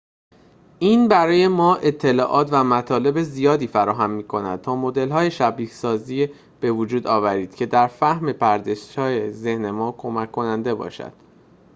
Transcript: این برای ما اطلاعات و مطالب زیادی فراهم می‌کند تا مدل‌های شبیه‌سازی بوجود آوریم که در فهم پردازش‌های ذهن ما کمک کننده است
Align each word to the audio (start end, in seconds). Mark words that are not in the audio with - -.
این 0.79 1.07
برای 1.07 1.47
ما 1.47 1.75
اطلاعات 1.75 2.49
و 2.51 2.63
مطالب 2.63 3.21
زیادی 3.23 3.67
فراهم 3.67 4.09
می‌کند 4.09 4.61
تا 4.61 4.75
مدل‌های 4.75 5.31
شبیه‌سازی 5.31 6.27
بوجود 6.61 7.07
آوریم 7.07 7.47
که 7.49 7.65
در 7.65 7.87
فهم 7.87 8.33
پردازش‌های 8.33 9.31
ذهن 9.31 9.71
ما 9.71 9.91
کمک 9.91 10.31
کننده 10.31 10.75
است 10.85 11.01